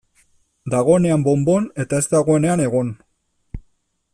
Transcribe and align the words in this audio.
Dagoenean 0.73 1.25
bon-bon, 1.27 1.67
eta 1.85 1.99
ez 2.03 2.07
dagoenean 2.15 2.65
egon. 2.65 2.91